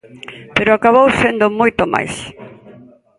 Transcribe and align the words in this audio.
Pero 0.55 0.71
acabou 0.73 1.07
sendo 1.21 1.55
moito 1.59 1.83
máis. 1.93 2.13